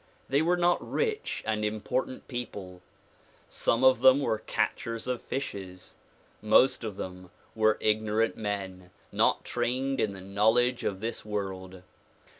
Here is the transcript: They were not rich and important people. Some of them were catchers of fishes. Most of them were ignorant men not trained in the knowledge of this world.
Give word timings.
They 0.29 0.41
were 0.41 0.57
not 0.57 0.79
rich 0.81 1.43
and 1.45 1.63
important 1.63 2.27
people. 2.27 2.81
Some 3.49 3.83
of 3.83 3.99
them 3.99 4.19
were 4.19 4.39
catchers 4.39 5.05
of 5.05 5.21
fishes. 5.21 5.93
Most 6.41 6.83
of 6.83 6.97
them 6.97 7.29
were 7.53 7.77
ignorant 7.79 8.35
men 8.35 8.89
not 9.11 9.45
trained 9.45 9.99
in 9.99 10.13
the 10.13 10.19
knowledge 10.21 10.83
of 10.83 11.01
this 11.01 11.23
world. 11.23 11.83